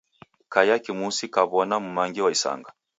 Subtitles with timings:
[0.53, 2.69] Kaiya kimusi kaw'ona m'mangi wa isanga.